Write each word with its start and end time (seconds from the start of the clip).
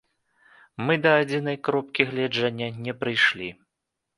Мы 0.87 0.93
да 1.03 1.11
адзінай 1.17 1.57
кропкі 1.67 2.09
гледжання 2.13 2.73
не 2.87 2.97
прыйшлі. 3.03 3.49